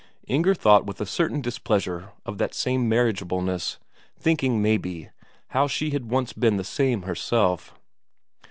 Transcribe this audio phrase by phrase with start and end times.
[0.25, 3.77] Inger thought with a certain displeasure of that same marriageableness,
[4.17, 5.11] thinking, maybe,
[5.49, 7.75] how she had once been the same herself.